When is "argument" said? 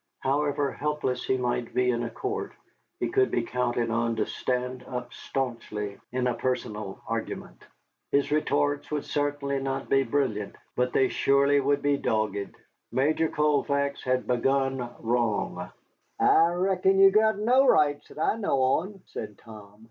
7.07-7.67